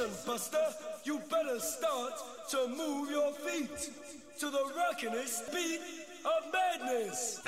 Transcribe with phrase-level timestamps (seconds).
[0.00, 0.56] Listen, Buster,
[1.04, 2.12] you better start
[2.50, 3.90] to move your feet
[4.38, 5.80] to the rockinest beat
[6.24, 7.42] of madness.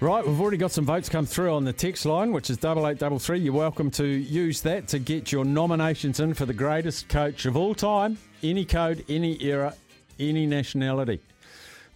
[0.00, 2.88] Right, we've already got some votes come through on the text line, which is double
[2.88, 3.40] eight double three.
[3.40, 7.58] You're welcome to use that to get your nominations in for the greatest coach of
[7.58, 9.74] all time, any code, any era,
[10.18, 11.20] any nationality.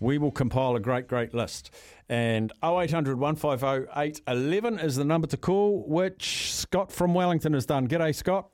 [0.00, 1.70] We will compile a great, great list.
[2.08, 7.88] And 0800 150 811 is the number to call, which Scott from Wellington has done.
[7.88, 8.50] G'day, Scott.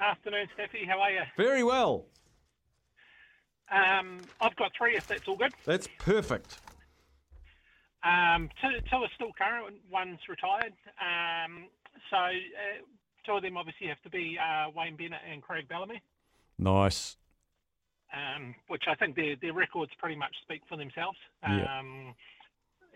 [0.00, 0.86] Afternoon, Steffi.
[0.88, 1.20] How are you?
[1.36, 2.06] Very well.
[3.70, 5.52] Um, I've got three, if that's all good.
[5.64, 6.58] That's perfect.
[8.04, 9.76] Um, two, two are still current.
[9.90, 10.74] One's retired.
[11.00, 11.68] Um,
[12.10, 12.30] so uh,
[13.24, 16.02] two of them obviously have to be uh, Wayne Bennett and Craig Bellamy,
[16.58, 17.16] Nice.
[18.14, 21.18] Um, which I think their their records pretty much speak for themselves.
[21.42, 21.78] Yeah.
[21.78, 22.14] Um,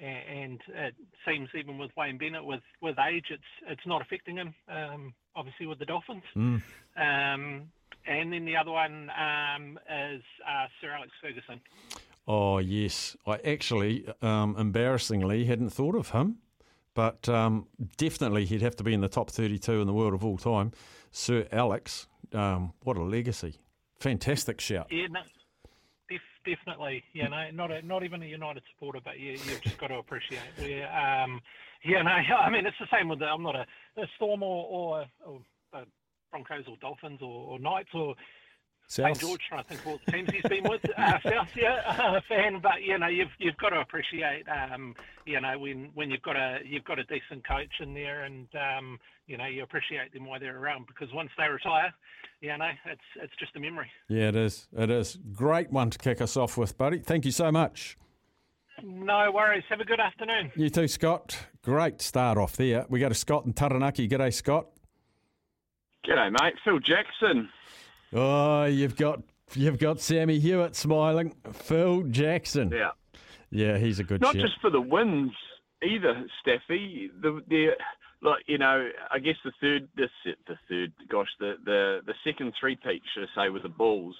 [0.01, 0.95] and it
[1.27, 4.55] seems even with Wayne Bennett, with, with age, it's it's not affecting him.
[4.69, 6.25] Um, obviously with the Dolphins.
[6.37, 6.63] Mm.
[6.97, 7.71] Um,
[8.07, 11.61] and then the other one um, is uh, Sir Alex Ferguson.
[12.27, 13.17] Oh, yes.
[13.27, 16.39] I actually, um, embarrassingly, hadn't thought of him,
[16.95, 20.25] but um, definitely he'd have to be in the top 32 in the world of
[20.25, 20.73] all time.
[21.11, 23.61] Sir Alex, um, what a legacy.
[24.01, 24.87] Fantastic shout.
[24.91, 25.21] Yeah, no,
[26.09, 27.03] def, definitely.
[27.13, 29.97] You know, not a, not even a United supporter, but you, you've just got to
[29.97, 30.41] appreciate.
[30.59, 31.41] We, um,
[31.85, 34.67] yeah, no, I mean it's the same with the, I'm not a, a Storm or,
[34.67, 35.41] or, or
[35.73, 35.85] uh,
[36.31, 38.15] Broncos or Dolphins or, or Knights or
[38.89, 39.43] St George.
[39.53, 40.81] I think of all the teams he's been with.
[40.99, 44.45] Uh, South, yeah, uh, fan, but you know you've you've got to appreciate.
[44.49, 44.95] Um,
[45.27, 48.49] you know when when you've got a you've got a decent coach in there, and
[48.55, 51.93] um, you know you appreciate them while they're around because once they retire,
[52.41, 53.91] you know it's it's just a memory.
[54.09, 54.69] Yeah, it is.
[54.77, 55.19] It is.
[55.35, 56.99] Great one to kick us off with, buddy.
[56.99, 57.99] Thank you so much.
[58.83, 59.65] No worries.
[59.69, 60.51] Have a good afternoon.
[60.57, 61.47] You too, Scott.
[61.63, 62.87] Great start off there.
[62.89, 64.09] We go to Scott and Taranaki.
[64.09, 64.69] G'day, Scott.
[66.07, 66.55] G'day, mate.
[66.65, 67.51] Phil Jackson.
[68.13, 69.23] Oh, you've got
[69.55, 71.35] you've got Sammy Hewitt smiling.
[71.53, 72.71] Phil Jackson.
[72.71, 72.91] Yeah.
[73.51, 74.43] Yeah, he's a good Not shout.
[74.45, 75.33] just for the wins
[75.83, 77.09] either, Steffi.
[77.21, 77.69] The the
[78.21, 80.09] like you know, I guess the third, the
[80.47, 84.17] the third, gosh, the the the second three peat, should I say, with the Bulls.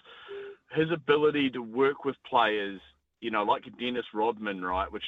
[0.73, 2.81] His ability to work with players,
[3.21, 5.05] you know, like Dennis Rodman, right, which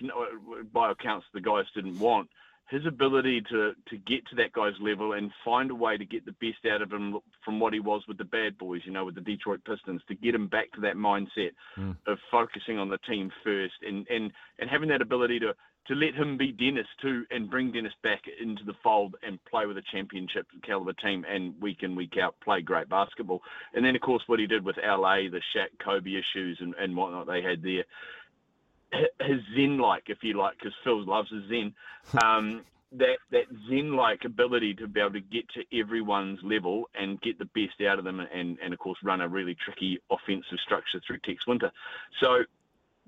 [0.73, 2.29] by accounts the guys didn't want.
[2.71, 6.25] His ability to to get to that guy's level and find a way to get
[6.25, 9.05] the best out of him from what he was with the bad boys, you know,
[9.05, 11.97] with the Detroit Pistons, to get him back to that mindset Mm.
[12.07, 15.55] of focusing on the team first and, and, and having that ability to,
[15.87, 19.67] to let him be Dennis too and bring Dennis back into the fold and play
[19.67, 23.41] with a championship caliber team and week in, week out play great basketball.
[23.75, 26.97] And then, of course, what he did with LA, the Shaq Kobe issues and, and
[26.97, 27.85] whatnot they had there.
[28.93, 31.75] His zen like, if you like, because Phil loves his zen.
[32.25, 37.21] Um, that that zen like ability to be able to get to everyone's level and
[37.21, 40.59] get the best out of them and, and of course run a really tricky offensive
[40.65, 41.71] structure through Tex Winter.
[42.21, 42.39] So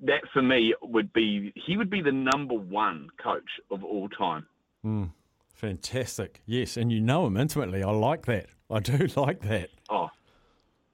[0.02, 4.46] that for me would be he would be the number one coach of all time.
[4.84, 5.10] Mm,
[5.52, 6.42] fantastic.
[6.46, 7.82] Yes, and you know him intimately.
[7.82, 8.46] I like that.
[8.70, 9.70] I do like that.
[9.90, 10.01] Oh,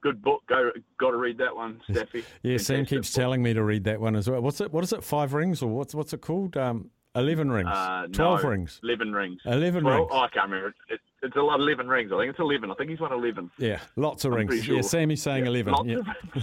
[0.03, 0.43] good book.
[0.49, 2.25] Go got to read that one, Steffi.
[2.43, 3.21] Yeah, Sam keeps book.
[3.23, 4.41] telling me to read that one as well.
[4.41, 4.73] What's it?
[4.73, 5.03] What is it?
[5.05, 6.57] Five rings or what's what's it called?
[6.57, 7.69] Um, eleven rings.
[7.73, 8.81] Uh, Twelve no, rings.
[8.83, 9.41] Eleven rings.
[9.45, 10.09] Eleven Well, rings.
[10.13, 10.75] oh, I can't remember.
[10.89, 12.13] It, it's a lot of eleven rings.
[12.13, 12.71] I think it's eleven.
[12.71, 13.51] I think he's won eleven.
[13.59, 14.49] Yeah, lots of I'm rings.
[14.51, 14.83] pretty Yeah, sure.
[14.85, 15.75] Sammy's saying Yeah, eleven.
[15.89, 16.43] Yeah.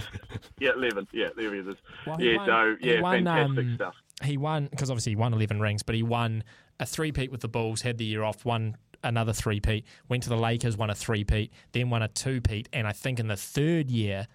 [0.60, 1.06] yeah, eleven.
[1.12, 1.76] Yeah, there he is.
[2.06, 3.94] Well, he yeah, won- so yeah, won, fantastic um, stuff.
[4.22, 6.42] He won because obviously he won 11 rings, but he won
[6.80, 8.76] a three-peat with the Bulls, had the year off, won
[9.08, 12.92] another three-peat, went to the Lakers, won a three-peat, then won a two-peat, and I
[12.92, 14.26] think in the third year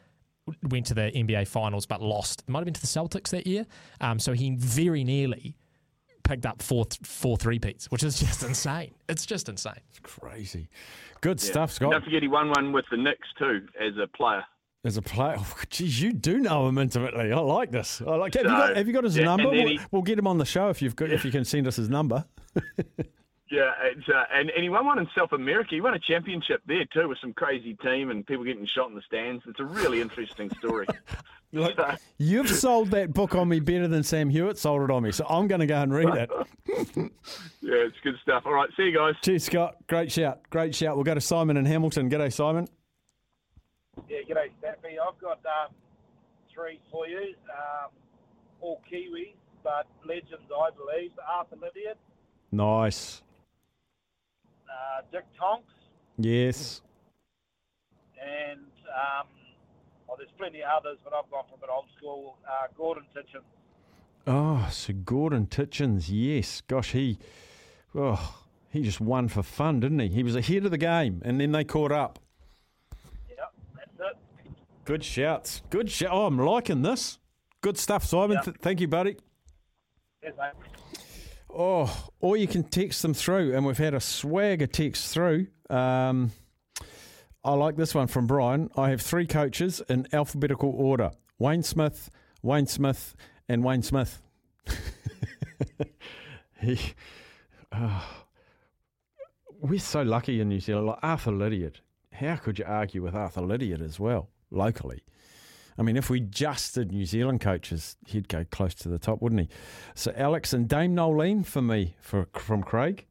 [0.70, 2.42] went to the NBA Finals but lost.
[2.42, 3.66] It might have been to the Celtics that year.
[4.02, 5.56] Um, so he very nearly
[6.24, 8.94] picked up four four four three-peats, which is just insane.
[9.08, 9.74] It's just insane.
[9.90, 10.70] It's crazy.
[11.22, 11.50] Good Yeah.
[11.52, 11.92] stuff, Scott.
[11.92, 14.44] Don't forget he won one with the Knicks too as a player.
[14.84, 17.32] As a player, oh, geez, you do know him intimately.
[17.32, 18.02] I like this.
[18.02, 18.34] I like.
[18.34, 18.76] Have you got?
[18.76, 19.50] Have you got his yeah, number?
[19.50, 21.12] We'll, he- we'll get him on the show if you've got.
[21.12, 22.26] If you can send us his number.
[23.52, 25.72] Yeah, it's, uh, and, and he won one in South America.
[25.76, 28.96] He won a championship there too with some crazy team and people getting shot in
[28.96, 29.44] the stands.
[29.46, 30.88] It's a really interesting story.
[31.52, 35.04] Look, So- you've sold that book on me better than Sam Hewitt sold it on
[35.04, 36.30] me, so I'm going to go and read it.
[36.96, 38.44] yeah, it's good stuff.
[38.46, 39.16] All right, see you guys.
[39.22, 39.76] Cheers, Scott.
[39.88, 40.40] Great shout.
[40.50, 40.96] Great shout.
[40.96, 42.10] We'll go to Simon in Hamilton.
[42.10, 42.70] G'day, Simon.
[44.08, 44.96] Yeah, g'day, Staffy.
[44.98, 45.74] I've got um,
[46.54, 47.34] three for you.
[47.50, 47.90] Um,
[48.62, 51.12] all Kiwis, but legends, I believe.
[51.30, 51.98] Arthur Lydiard,
[52.54, 53.22] Nice.
[54.72, 55.74] Uh, Dick Tonks,
[56.18, 56.82] Yes.
[58.22, 59.28] and um,
[60.08, 62.38] well, there's plenty of others, but I've gone from an old school.
[62.48, 63.42] Uh, Gordon Tietjens.
[64.28, 66.62] Oh, so Gordon Tietjens, yes.
[66.68, 67.18] Gosh, he,
[67.96, 68.38] oh,
[68.70, 70.08] he just won for fun, didn't he?
[70.10, 72.20] He was ahead of the game, and then they caught up.
[73.30, 74.18] Yep, that's it.
[74.86, 75.62] Good shouts.
[75.70, 76.12] Good shout.
[76.12, 77.18] Oh, I'm liking this.
[77.62, 78.38] Good stuff, Simon.
[78.38, 78.42] Yeah.
[78.42, 79.18] Th- thank you, buddy.
[80.24, 80.54] Yes, mate.
[81.54, 85.48] Oh, or you can text them through, and we've had a swag of text through.
[85.70, 86.32] Um,
[87.44, 88.70] I like this one from Brian.
[88.78, 92.10] I have three coaches in alphabetical order: Wayne Smith,
[92.42, 93.16] Wayne Smith,
[93.50, 94.22] and Wayne Smith.
[96.62, 96.80] he,
[97.74, 98.24] oh,
[99.60, 100.88] we're so lucky in New Zealand.
[100.88, 101.82] Like Arthur Lydiard,
[102.14, 105.04] how could you argue with Arthur Lydiard as well locally?
[105.78, 109.22] I mean, if we just did New Zealand coaches, he'd go close to the top,
[109.22, 109.50] wouldn't he?
[109.96, 113.06] So Alex and Dame Noeline for me, for from Craig.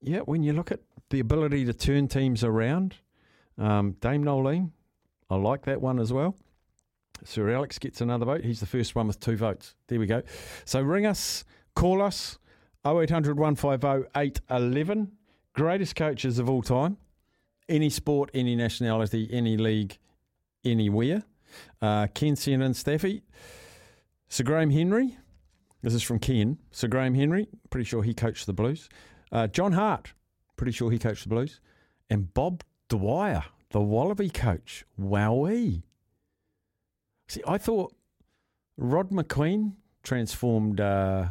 [0.00, 0.80] Yeah, when you look at
[1.10, 2.96] the ability to turn teams around,
[3.58, 4.72] um, Dame Noeline,
[5.30, 6.36] I like that one as well.
[7.24, 8.44] Sir Alex gets another vote.
[8.44, 9.74] He's the first one with two votes.
[9.88, 10.22] There we go.
[10.64, 11.44] So ring us,
[11.74, 12.38] call us,
[12.86, 15.12] 0800 150 811.
[15.54, 16.98] Greatest coaches of all time.
[17.68, 19.98] Any sport, any nationality, any league,
[20.64, 21.22] anywhere.
[21.80, 23.22] Uh, Ken Sen and Staffy.
[24.28, 25.16] Sir Graham Henry.
[25.82, 26.58] This is from Ken.
[26.70, 27.48] Sir Graham Henry.
[27.70, 28.88] Pretty sure he coached the Blues.
[29.30, 30.14] Uh, John Hart.
[30.56, 31.60] Pretty sure he coached the Blues.
[32.08, 34.84] And Bob Dwyer, the Wallaby coach.
[35.00, 35.82] Wowee.
[37.28, 37.94] See, I thought
[38.76, 41.28] Rod Macqueen transformed uh,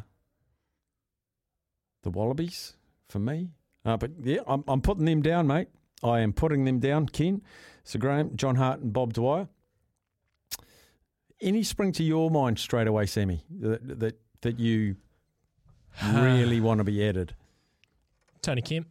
[2.03, 2.75] the Wallabies
[3.09, 3.51] for me.
[3.85, 5.67] Uh, but yeah, I'm, I'm putting them down, mate.
[6.03, 7.41] I am putting them down, Ken.
[7.83, 9.47] Sir Graham, John Hart, and Bob Dwyer.
[11.43, 14.95] Any spring to your mind straight away, Sammy, that that, that you
[16.13, 17.35] really want to be added?
[18.41, 18.87] Tony Kemp.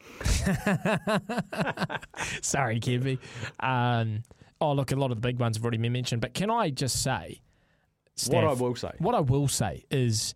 [2.42, 3.18] Sorry, Kempy.
[3.60, 4.22] Um,
[4.60, 6.70] oh, look, a lot of the big ones have already been mentioned, but can I
[6.70, 7.40] just say,
[8.28, 8.90] what I will say.
[8.98, 10.34] what I will say is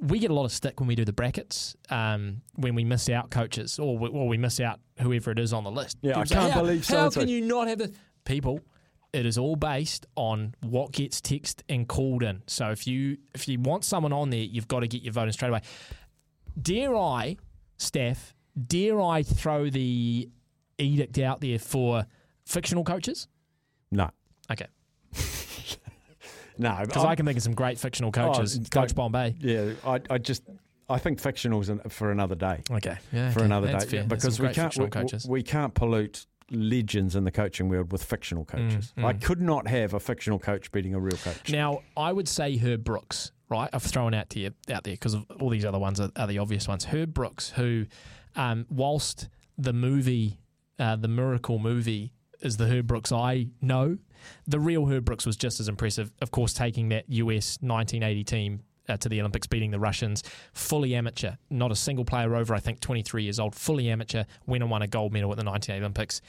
[0.00, 3.08] we get a lot of stick when we do the brackets, um, when we miss
[3.08, 5.98] out coaches or we, or we miss out whoever it is on the list.
[6.02, 7.92] Yeah, I People say, can't how, believe How so-and-so." can you not have the
[8.24, 8.60] people?
[9.12, 12.42] It is all based on what gets texted and called in.
[12.46, 15.24] So if you if you want someone on there, you've got to get your vote
[15.24, 15.62] in straight away.
[16.60, 17.36] Dare I,
[17.76, 18.34] Steph?
[18.66, 20.28] Dare I throw the
[20.78, 22.06] edict out there for
[22.44, 23.28] fictional coaches?
[23.90, 24.10] No,
[24.50, 24.66] Okay,
[26.58, 28.58] no, because I can think of some great fictional coaches.
[28.58, 29.36] Oh, Coach Bombay.
[29.40, 30.42] Yeah, I, I just
[30.88, 32.62] I think fictional's an, for another day.
[32.70, 33.46] Okay, yeah, For okay.
[33.46, 34.06] another That's day, fair.
[34.06, 34.88] because we can't we,
[35.28, 38.92] we can't pollute legends in the coaching world with fictional coaches.
[38.96, 39.22] Mm, I mm.
[39.22, 41.50] could not have a fictional coach beating a real coach.
[41.50, 43.70] Now, I would say Herb Brooks, right?
[43.72, 46.38] I've thrown out to you out there because all these other ones are, are the
[46.38, 46.84] obvious ones.
[46.84, 47.86] Herb Brooks, who,
[48.36, 50.38] um, whilst the movie,
[50.78, 53.98] uh, the Miracle movie, is the Herb Brooks I know,
[54.46, 56.12] the real Herb Brooks was just as impressive.
[56.20, 58.62] Of course, taking that US 1980 team.
[58.90, 62.58] Uh, to the Olympics, beating the Russians, fully amateur, not a single player over, I
[62.58, 65.80] think, 23 years old, fully amateur, went and won a gold medal at the 1980
[65.80, 66.20] Olympics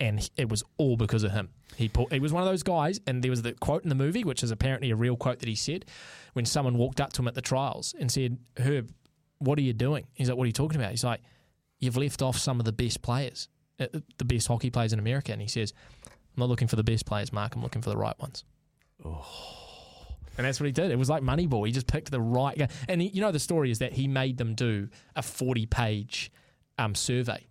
[0.00, 1.48] and it was all because of him.
[1.76, 3.94] He pulled, he was one of those guys, and there was the quote in the
[3.94, 5.84] movie, which is apparently a real quote that he said
[6.32, 8.92] when someone walked up to him at the trials and said, "Herb,
[9.38, 11.20] what are you doing?" He's like, "What are you talking about?" He's like,
[11.78, 13.48] "You've left off some of the best players,
[13.80, 13.86] uh,
[14.18, 15.72] the best hockey players in America." And he says,
[16.06, 17.54] "I'm not looking for the best players, Mark.
[17.54, 18.44] I'm looking for the right ones."
[20.38, 20.90] And that's what he did.
[20.90, 21.66] It was like Moneyball.
[21.66, 22.68] He just picked the right guy.
[22.88, 26.32] And he, you know, the story is that he made them do a 40 page
[26.78, 27.48] um, survey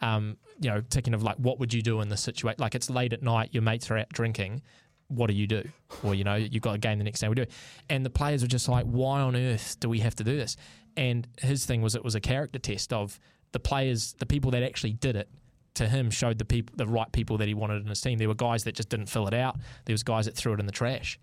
[0.00, 2.60] um, you know, ticking of like, what would you do in this situation?
[2.60, 4.62] Like, it's late at night, your mates are out drinking.
[5.08, 5.64] What do you do?
[6.02, 7.28] Or, you know, you've got a game the next day.
[7.28, 7.52] We do it.
[7.88, 10.56] And the players were just like, why on earth do we have to do this?
[10.96, 13.18] And his thing was it was a character test of
[13.52, 15.28] the players, the people that actually did it.
[15.74, 18.18] To him, showed the people, the right people that he wanted in his team.
[18.18, 19.60] There were guys that just didn't fill it out.
[19.84, 21.20] There was guys that threw it in the trash.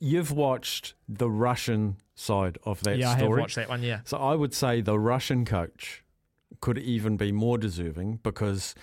[0.00, 3.00] You've watched the Russian side of that story.
[3.00, 3.82] yeah, I have watched that one.
[3.82, 6.04] Yeah, So I would say the Russian coach
[6.60, 8.74] could even be more deserving because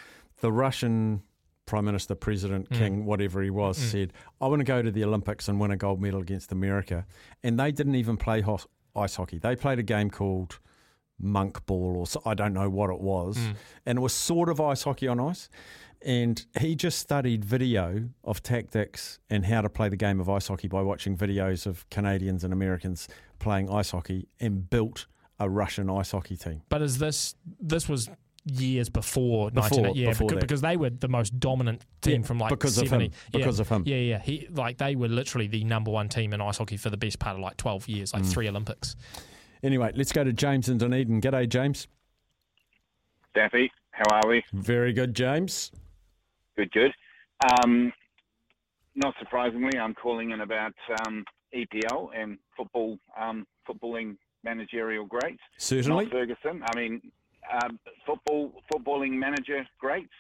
[0.42, 1.22] the Russian
[1.66, 2.78] Prime Minister, President, Mm.
[2.78, 5.78] King, whatever he was, said, I want to go to the Olympics and win a
[5.78, 7.06] gold medal against America.
[7.44, 9.40] And they didn't even play hos- ice hockey.
[9.40, 10.60] They played a game called
[11.20, 13.38] monk ball or so, I don't know what it was.
[13.38, 13.56] Mm.
[13.86, 15.50] And it was sort of ice hockey on ice.
[16.06, 20.48] And he just studied video of tactics and how to play the game of ice
[20.48, 23.08] hockey by watching videos of Canadians and Americans
[23.40, 25.08] playing ice hockey and built
[25.40, 26.62] a Russian ice hockey team.
[26.70, 28.10] But is this this was
[28.46, 32.28] years before, Before- 19, yeah, before because, because they were the most dominant team Yeah,
[32.28, 33.06] from like because of 70.
[33.06, 33.12] him.
[33.34, 33.38] Yeah.
[33.40, 33.84] Because of him.
[33.88, 34.20] Yeah, yeah.
[34.20, 37.18] He like they were literally the number one team in ice hockey for the best
[37.18, 38.20] part of like 12 years, Mm.
[38.20, 38.96] like three Olympics.
[39.66, 41.20] Anyway, let's go to James in Dunedin.
[41.20, 41.88] G'day, James.
[43.34, 44.44] Daffy, how are we?
[44.54, 45.72] Very good, James.
[46.56, 46.92] Good, good.
[47.44, 47.92] Um,
[48.94, 50.76] not surprisingly, I'm calling in about
[51.08, 55.42] um, EPL and football um, footballing managerial greats.
[55.58, 56.06] Certainly.
[56.06, 56.62] Not Ferguson.
[56.64, 57.02] I mean,
[57.52, 60.14] um, football footballing manager greats.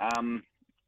[0.00, 0.42] Um,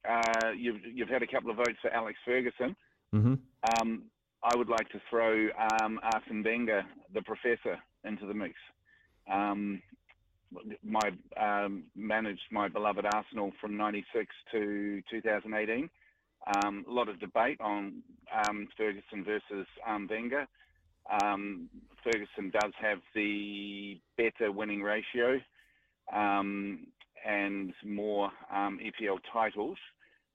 [0.08, 2.74] uh, you've you've had a couple of votes for Alex Ferguson.
[3.12, 3.34] hmm
[3.80, 4.02] Um,
[4.46, 8.54] I would like to throw um, Arsene Wenger, the professor, into the mix.
[9.30, 9.82] Um,
[10.84, 15.90] my um, managed my beloved Arsenal from '96 to 2018.
[16.46, 20.46] Um, a lot of debate on um, Ferguson versus um, Wenger.
[21.20, 21.68] Um,
[22.04, 25.40] Ferguson does have the better winning ratio
[26.14, 26.86] um,
[27.26, 29.78] and more um, EPL titles,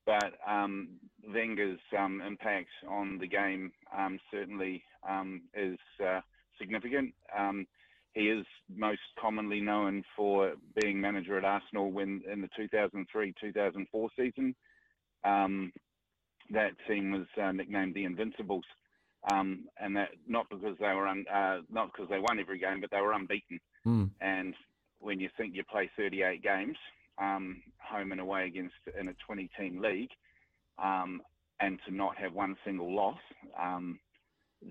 [0.06, 0.90] but um,
[1.34, 6.22] Wenger's um, impact on the game um, certainly um, is uh,
[6.60, 7.14] significant.
[7.38, 7.68] Um,
[8.14, 14.56] he is most commonly known for being manager at Arsenal when in the 2003-2004 season.
[15.24, 15.72] Um,
[16.50, 18.66] that team was uh, nicknamed the Invincibles,
[19.32, 22.82] um, and that not because they were un, uh, not because they won every game,
[22.82, 23.60] but they were unbeaten.
[23.86, 24.10] Mm.
[24.20, 24.54] And
[25.00, 26.76] when you think you play 38 games,
[27.20, 30.12] um, home and away against in a 20-team league,
[30.82, 31.22] um,
[31.60, 33.20] and to not have one single loss,
[33.62, 34.00] um,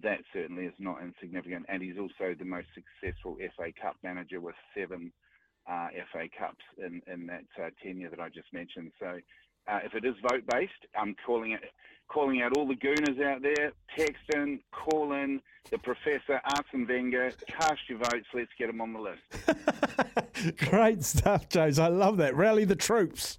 [0.02, 1.66] that certainly is not insignificant.
[1.68, 5.12] And he's also the most successful FA Cup manager with seven
[5.70, 8.92] uh, FA Cups in, in that uh, tenure that I just mentioned.
[8.99, 9.18] So
[9.68, 11.61] uh, if it is vote based, I'm calling it,
[12.09, 13.73] calling out all the gooners out there.
[13.97, 18.26] Text in, call in, the professor, Arsene Wenger, cast your votes.
[18.35, 20.26] Let's get him on the list.
[20.56, 21.78] Great stuff, James.
[21.78, 22.35] I love that.
[22.37, 23.38] Rally the troops.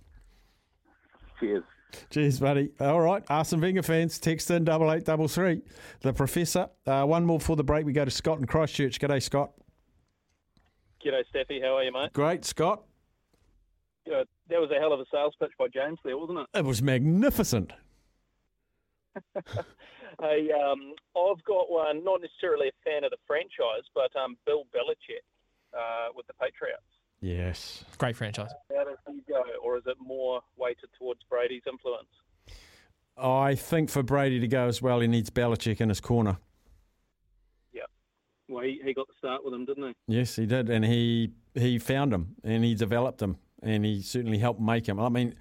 [1.39, 1.63] Cheers.
[2.10, 2.72] Cheers, buddy.
[2.79, 5.62] All right, Arsene Wenger fans, text in double eight double three.
[6.01, 6.70] The professor.
[6.86, 7.86] Uh, one more for the break.
[7.86, 9.00] We go to Scott in Christchurch.
[9.00, 9.51] G'day, Scott.
[11.05, 11.62] G'day, Steffi.
[11.62, 12.13] How are you, mate?
[12.13, 12.84] Great, Scott.
[14.05, 14.27] Good.
[14.50, 16.48] That was a hell of a sales pitch by James there, wasn't it?
[16.53, 17.74] It was magnificent.
[20.20, 24.65] Hey, um, I've got one, not necessarily a fan of the franchise, but um, Bill
[24.75, 25.24] Belichick
[25.74, 26.90] uh, with the Patriots.
[27.22, 27.86] Yes.
[27.98, 28.50] Great franchise.
[28.75, 32.10] How does he go, or is it more weighted towards Brady's influence?
[33.18, 36.38] I think for Brady to go as well, he needs Belichick in his corner.
[37.72, 37.84] Yeah.
[38.50, 39.94] Well, he, he got the start with him, didn't he?
[40.08, 44.40] Yes, he did, and he he found him, and he developed him, and he certainly
[44.40, 45.00] helped make him.
[45.00, 45.36] I mean,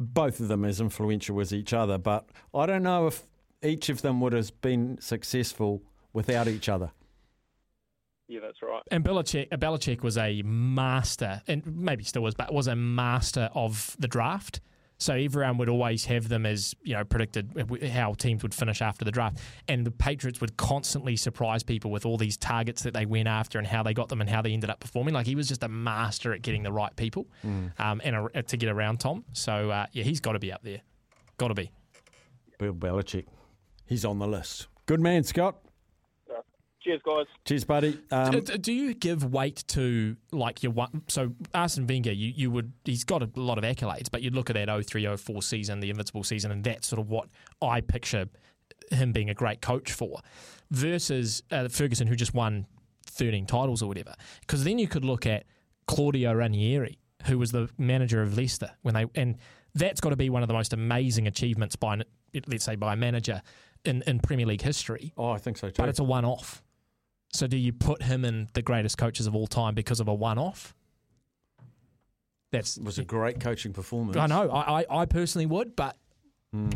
[0.00, 3.22] both of them as influential as each other, but I don't know if
[3.62, 6.90] each of them would have been successful without each other.
[8.28, 8.82] Yeah, that's right.
[8.90, 13.50] And Belichick, uh, Belichick was a master, and maybe still was, but was a master
[13.54, 14.60] of the draft.
[14.96, 17.50] So everyone would always have them as you know predicted
[17.92, 19.38] how teams would finish after the draft,
[19.68, 23.58] and the Patriots would constantly surprise people with all these targets that they went after
[23.58, 25.12] and how they got them and how they ended up performing.
[25.12, 27.26] Like he was just a master at getting the right people,
[27.78, 29.24] um, and a, to get around Tom.
[29.32, 30.80] So uh, yeah, he's got to be up there.
[31.38, 31.70] Got to be.
[32.58, 33.26] Bill Belichick,
[33.84, 34.68] he's on the list.
[34.86, 35.56] Good man, Scott.
[36.84, 37.26] Cheers, guys.
[37.46, 37.98] Cheers, buddy.
[38.10, 41.02] Um, do, do you give weight to like your one?
[41.08, 44.50] So Arsene Wenger, you, you would he's got a lot of accolades, but you'd look
[44.50, 47.28] at that 03 04 season, the invincible season, and that's sort of what
[47.62, 48.28] I picture
[48.90, 50.20] him being a great coach for,
[50.70, 52.66] versus uh, Ferguson, who just won
[53.06, 54.14] 13 titles or whatever.
[54.40, 55.44] Because then you could look at
[55.86, 59.38] Claudio Ranieri, who was the manager of Leicester when they and
[59.74, 61.98] that's got to be one of the most amazing achievements by
[62.46, 63.40] let's say by a manager
[63.84, 65.12] in, in Premier League history.
[65.16, 65.74] oh, I think so too.
[65.82, 66.62] But it's a one off.
[67.34, 70.14] So do you put him in the greatest coaches of all time because of a
[70.14, 70.72] one off?
[72.52, 74.16] That's it was a great coaching performance.
[74.16, 74.48] I know.
[74.48, 75.96] I, I, I personally would, but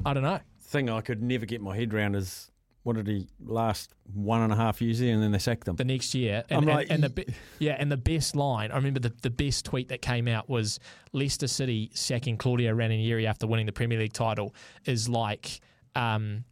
[0.04, 0.40] I don't know.
[0.60, 2.50] Thing I could never get my head around is
[2.82, 5.76] what did he last one and a half years there, and then they sacked him.
[5.76, 7.26] The next year, and, I'm and, like, and the be-
[7.60, 8.72] yeah, and the best line.
[8.72, 10.80] I remember the, the best tweet that came out was
[11.12, 14.54] Leicester City sacking Claudio Ranieri after winning the Premier League title
[14.86, 15.60] is like
[15.94, 16.44] um,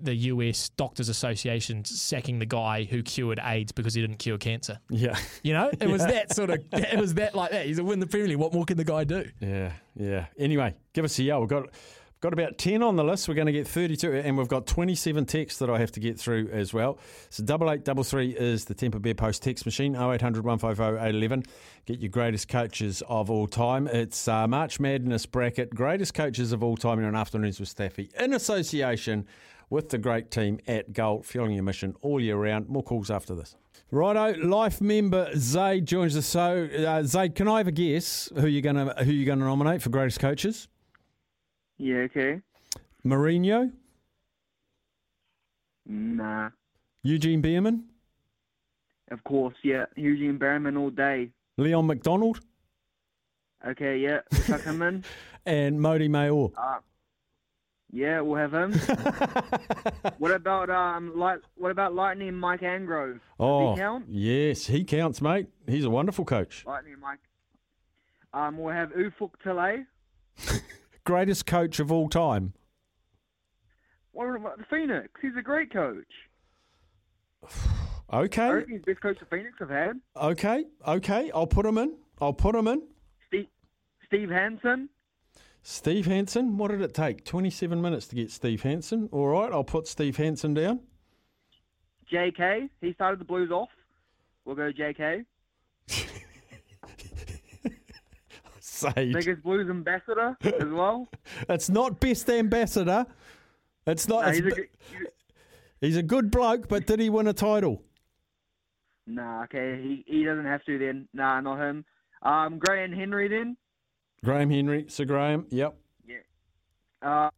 [0.00, 4.78] the US Doctors Association sacking the guy who cured AIDS because he didn't cure cancer.
[4.90, 6.58] yeah, You know, it was that sort of.
[6.72, 7.66] It was that like that.
[7.66, 8.38] He's a win the Premier League.
[8.38, 9.24] What more can the guy do?
[9.40, 10.26] yeah, yeah.
[10.38, 11.40] Anyway, give us a yell.
[11.40, 11.68] We've got
[12.20, 13.28] got about ten on the list.
[13.28, 16.18] We're going to get thirty-two, and we've got twenty-seven texts that I have to get
[16.20, 16.98] through as well.
[17.30, 19.94] So double eight double three is the Temper Bear Post text machine.
[19.96, 21.44] 0800 150 811.
[21.86, 23.86] Get your greatest coaches of all time.
[23.86, 25.74] It's uh, March Madness bracket.
[25.74, 29.26] Greatest coaches of all time in an afternoons with Staffy in association
[29.70, 32.68] with the great team at Gold, fueling your mission all year round.
[32.68, 33.56] More calls after this.
[33.92, 36.26] Righto, life member Zaid joins us.
[36.26, 39.82] So, uh, Zaid, can I have a guess who you're gonna who you're gonna nominate
[39.82, 40.68] for greatest coaches?
[41.78, 42.40] Yeah, okay.
[43.04, 43.72] Mourinho,
[45.86, 46.50] Nah.
[47.02, 47.84] Eugene Bareman,
[49.10, 49.86] Of course, yeah.
[49.96, 51.30] Eugene Bareman all day.
[51.56, 52.40] Leon MacDonald,
[53.66, 54.20] Okay, yeah.
[54.52, 55.04] I come in,
[55.46, 56.46] and Modi Mayor.
[56.56, 56.78] uh,
[57.92, 58.72] Yeah, we'll have him.
[60.18, 63.14] what about um, light, what about Lightning Mike Angrove?
[63.14, 64.04] Does Oh, he count?
[64.08, 65.48] yes, he counts, mate.
[65.66, 66.64] He's a wonderful coach.
[66.66, 67.18] Lightning Mike.
[68.32, 69.86] Um, we'll have Ufuk Talay.
[71.04, 72.52] Greatest coach of all time.
[74.12, 75.08] What about the Phoenix?
[75.20, 76.04] He's a great coach.
[78.12, 80.00] I Okay, reckon he's the best coach the Phoenix have had.
[80.16, 81.30] okay, okay.
[81.34, 81.94] I'll put him in.
[82.20, 82.82] I'll put him in.
[83.28, 83.46] Steve,
[84.06, 84.88] Steve Hansen.
[85.70, 86.58] Steve Hansen.
[86.58, 87.24] What did it take?
[87.24, 89.08] 27 minutes to get Steve Hansen.
[89.12, 90.80] All right, I'll put Steve Hansen down.
[92.12, 92.68] JK.
[92.80, 93.68] He started the Blues off.
[94.44, 95.24] We'll go JK.
[98.58, 99.12] Sage.
[99.12, 101.06] Biggest Blues ambassador as well.
[101.48, 103.06] It's not best ambassador.
[103.86, 104.22] It's not.
[104.22, 105.12] No, it's he's, a, b- good- he's-
[105.80, 107.80] he's a good bloke, but did he win a title?
[109.06, 109.80] nah, okay.
[109.80, 111.06] He, he doesn't have to then.
[111.14, 111.84] Nah, not him.
[112.22, 113.56] Um, Graham Henry then.
[114.24, 115.46] Graham Henry, Sir Graham.
[115.50, 115.76] Yep.
[117.02, 117.30] Uh,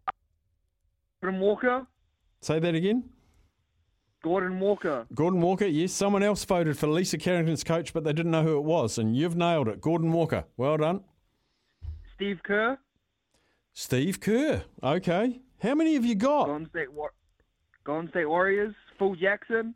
[1.22, 1.86] Gordon Walker.
[2.40, 3.04] Say that again.
[4.24, 5.06] Gordon Walker.
[5.14, 5.66] Gordon Walker.
[5.66, 8.98] Yes, someone else voted for Lisa Carrington's coach, but they didn't know who it was,
[8.98, 9.80] and you've nailed it.
[9.80, 10.44] Gordon Walker.
[10.56, 11.04] Well done.
[12.16, 12.76] Steve Kerr.
[13.72, 14.64] Steve Kerr.
[14.82, 15.40] Okay.
[15.62, 16.46] How many have you got?
[16.46, 17.12] Golden State War-
[17.84, 18.74] Golden State Warriors.
[18.98, 19.74] Phil Jackson.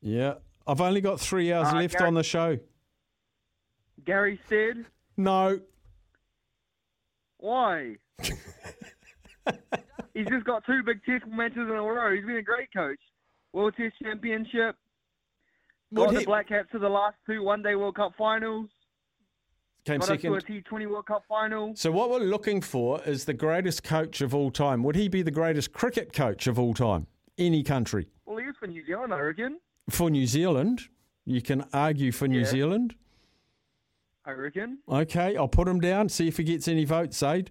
[0.00, 0.34] Yeah.
[0.66, 2.58] I've only got three hours Uh, left Gary- on the show.
[4.04, 4.84] Gary Stead.
[5.16, 5.60] No.
[7.42, 7.96] Why?
[10.14, 12.14] He's just got two big test matches in a row.
[12.14, 13.00] He's been a great coach.
[13.52, 14.76] World Test Championship.
[15.92, 18.68] Got he- the Black Caps to the last two One Day World Cup finals.
[19.84, 20.30] Came got second.
[20.30, 21.74] to a T20 World Cup final.
[21.74, 24.84] So what we're looking for is the greatest coach of all time.
[24.84, 27.08] Would he be the greatest cricket coach of all time?
[27.38, 28.06] Any country.
[28.24, 29.58] Well, he is for New Zealand, I reckon.
[29.90, 30.82] For New Zealand,
[31.24, 32.44] you can argue for New Yeah.
[32.44, 32.94] Zealand.
[34.24, 34.78] I reckon.
[34.88, 36.08] Okay, I'll put him down.
[36.08, 37.50] See if he gets any votes, Aid.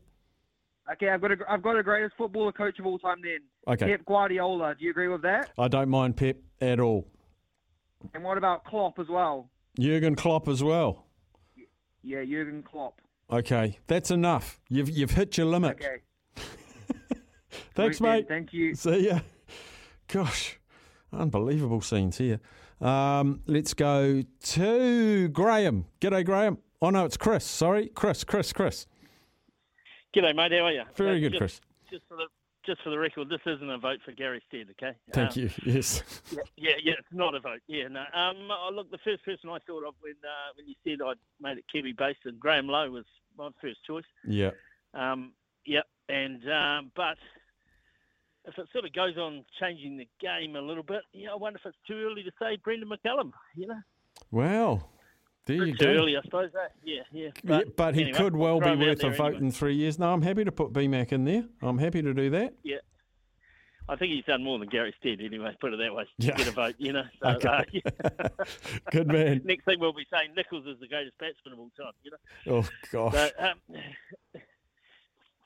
[0.94, 3.18] Okay, I've got a, I've got a greatest footballer coach of all time.
[3.22, 3.88] Then Okay.
[3.88, 4.76] Pep Guardiola.
[4.78, 5.52] Do you agree with that?
[5.58, 7.08] I don't mind Pep at all.
[8.14, 9.50] And what about Klopp as well?
[9.80, 11.06] Jurgen Klopp as well.
[12.04, 13.00] Yeah, Jurgen Klopp.
[13.32, 14.60] Okay, that's enough.
[14.70, 15.78] You've you've hit your limit.
[15.80, 15.98] Okay.
[17.76, 18.10] Thanks, then.
[18.10, 18.28] mate.
[18.28, 18.76] Thank you.
[18.76, 19.20] See ya.
[20.08, 20.58] Gosh,
[21.14, 22.40] unbelievable scenes here.
[22.82, 25.86] Um, let's go to Graham.
[26.00, 26.58] G'day, Graham.
[26.82, 27.46] Oh no, it's Chris.
[27.46, 28.24] Sorry, Chris.
[28.24, 28.52] Chris.
[28.52, 28.88] Chris.
[30.16, 30.52] G'day, mate.
[30.52, 30.84] How are you?
[30.96, 31.62] Very Uh, good, just, Chris.
[31.92, 32.26] Just for the
[32.66, 34.96] just for the record, this isn't a vote for Gary Stead, okay?
[35.14, 35.50] Thank Um, you.
[35.66, 36.04] Yes.
[36.32, 37.60] Yeah, yeah, yeah, it's not a vote.
[37.68, 38.02] Yeah, no.
[38.14, 41.18] Um, oh, look, the first person I thought of when uh, when you said I'd
[41.40, 43.06] made it Kiwi based, and Graham Lowe was
[43.38, 44.06] my first choice.
[44.28, 44.52] Yeah.
[44.94, 45.34] Um,
[45.66, 47.18] yep, and um, but
[48.46, 51.60] if it sort of goes on changing the game a little bit, yeah, I wonder
[51.64, 53.32] if it's too early to say Brendon McCullum.
[53.56, 53.80] You know,
[54.32, 54.90] Well,
[55.46, 55.92] there you too go.
[55.92, 56.50] early, I suppose.
[56.56, 56.68] Eh?
[56.84, 57.30] Yeah, yeah.
[57.44, 59.46] Yeah, but he anyway, could well be worth a vote anyway.
[59.46, 60.00] in three years.
[60.00, 61.44] No, I'm happy to put BMAC in there.
[61.62, 62.54] I'm happy to do that.
[62.64, 62.78] Yeah.
[63.90, 66.06] I think he's done more than Gary Stead anyway, put it that way.
[66.18, 66.38] Yeah.
[66.38, 67.04] Get a vote, you know.
[67.22, 67.48] So, Okay.
[67.50, 68.28] uh, yeah.
[68.92, 69.42] Good man.
[69.46, 72.58] Next thing we'll be saying Nicholls is the greatest batsman of all time, you know.
[72.64, 73.14] Oh gosh.
[73.14, 73.82] So, um,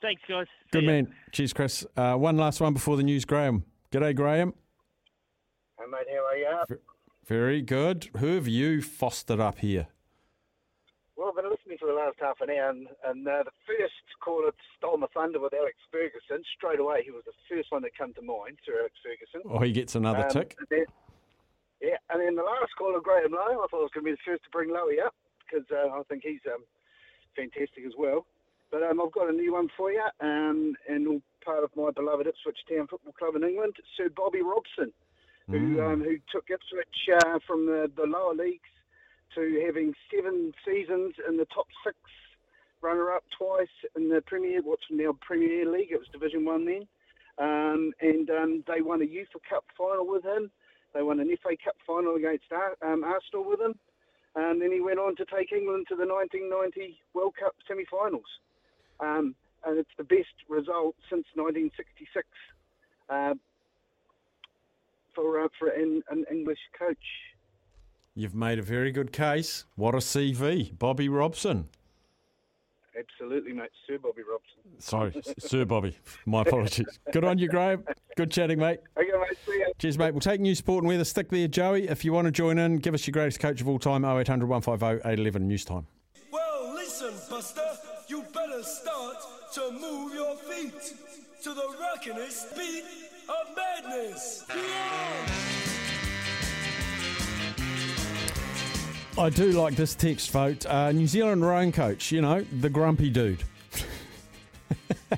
[0.02, 0.46] thanks, guys.
[0.72, 0.92] Good See ya.
[0.92, 1.14] man.
[1.32, 1.86] Cheers, Chris.
[1.96, 3.64] Uh, one last one before the news, Graham.
[3.92, 4.54] G'day, Graham.
[5.78, 6.78] Hey, mate, how are you?
[7.26, 8.08] Very good.
[8.18, 9.88] Who have you fostered up here?
[11.16, 13.94] Well, I've been listening for the last half an hour, and, and uh, the first
[14.22, 16.44] caller stole my thunder with Alex Ferguson.
[16.56, 19.48] Straight away, he was the first one that come to mind, Sir Alex Ferguson.
[19.50, 20.54] Oh, he gets another Um, tick.
[20.58, 20.86] and then-
[21.80, 24.16] yeah, and then the last caller, Graham Lowe, I thought I was going to be
[24.16, 26.64] the first to bring Lowe up because uh, I think he's um,
[27.34, 28.26] fantastic as well.
[28.70, 31.90] But um, I've got a new one for you, um, and all part of my
[31.90, 34.92] beloved Ipswich Town Football Club in England, Sir Bobby Robson,
[35.46, 38.68] who um, who took Ipswich uh, from the, the lower leagues
[39.34, 41.96] to having seven seasons in the top six,
[42.80, 45.92] runner-up twice in the Premier, what's now Premier League.
[45.92, 46.86] It was Division One then,
[47.38, 50.50] um, and um, they won a UEFA Cup final with him.
[50.94, 53.74] They won an FA Cup final against Ar- um, Arsenal with him.
[54.34, 58.28] And then he went on to take England to the 1990 World Cup semi-finals.
[59.00, 62.26] Um, and it's the best result since 1966
[63.08, 63.34] uh,
[65.14, 66.96] for uh, for an, an English coach.
[68.14, 69.64] You've made a very good case.
[69.74, 70.76] What a CV.
[70.78, 71.68] Bobby Robson.
[72.98, 73.68] Absolutely, mate.
[73.86, 74.56] Sir Bobby Robson.
[74.78, 75.96] Sorry, Sir Bobby.
[76.26, 76.98] My apologies.
[77.12, 77.84] Good on you, Graham.
[78.16, 78.80] Good chatting, mate.
[78.96, 79.38] Okay, mate.
[79.44, 79.66] See ya.
[79.78, 80.12] Cheers, mate.
[80.12, 81.04] We'll take news, sport, and weather.
[81.04, 81.88] Stick there, Joey.
[81.88, 84.46] If you want to join in, give us your greatest coach of all time, 0800
[84.46, 85.86] 150 811 news time.
[92.06, 92.84] Rockin'est beat
[93.28, 94.44] of madness.
[94.48, 95.26] Yeah!
[99.18, 100.66] I do like this text vote.
[100.66, 103.42] Uh, New Zealand rowing coach, you know, the grumpy dude.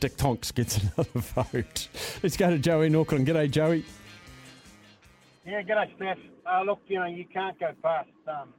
[0.00, 1.88] Dick Tonks gets another vote.
[2.22, 3.26] Let's go to Joey in Auckland.
[3.26, 3.84] G'day, Joey.
[5.44, 6.18] Yeah, g'day, Steph.
[6.46, 8.54] Uh, look, you know, you can't go past um,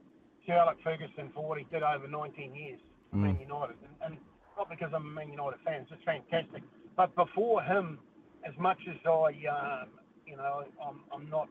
[0.46, 2.78] Sir Alex Ferguson for what he did over 19 years
[3.10, 3.22] for Mm.
[3.22, 3.76] Man United.
[3.82, 4.16] And, and
[4.56, 6.62] not because I'm a Man United fan, it's just fantastic.
[6.96, 7.98] But before him,
[8.46, 9.10] as much as I,
[9.48, 9.88] um,
[10.26, 11.48] you know, I'm, I'm not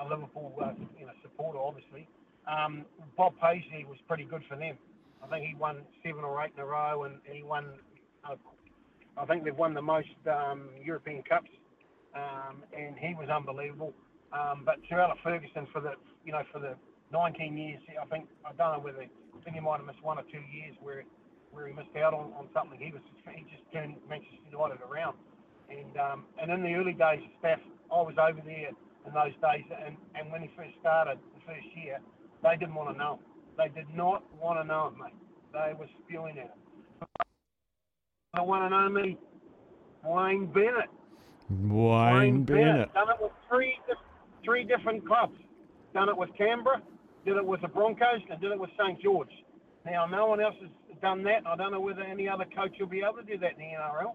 [0.00, 2.06] a Liverpool, uh, you know, supporter, obviously,
[2.46, 2.84] um,
[3.16, 4.76] Bob Paisley was pretty good for them.
[5.22, 7.66] I think he won seven or eight in a row, and he won,
[8.24, 8.36] uh,
[9.16, 11.50] I think they've won the most um, European Cups,
[12.14, 13.92] um, and he was unbelievable.
[14.32, 15.92] Um, but Sir Alex Ferguson for the
[16.24, 16.74] you know for the
[17.12, 20.18] 19 years, I think I don't know whether I think he might have missed one
[20.18, 21.04] or two years where
[21.50, 22.78] where he missed out on, on something.
[22.78, 23.02] He was
[23.34, 25.16] he just turned Manchester United around,
[25.70, 27.60] and um, and in the early days, Steph,
[27.92, 28.70] I was over there
[29.06, 32.00] in those days, and, and when he first started the first year,
[32.42, 33.20] they didn't want to know him.
[33.56, 35.14] They did not want to know him, mate.
[35.52, 37.06] They were spewing at him.
[38.34, 39.16] The one and only
[40.04, 40.90] Wayne Bennett.
[41.48, 42.92] Wayne Bennett.
[42.92, 43.78] Done it with three
[44.44, 45.38] three different clubs.
[45.94, 46.82] Done it with Canberra,
[47.24, 49.30] did it with the Broncos, and did it with St George.
[49.86, 50.70] Now, no one else has
[51.00, 51.46] done that.
[51.46, 53.64] I don't know whether any other coach will be able to do that in the
[53.64, 54.14] NRL.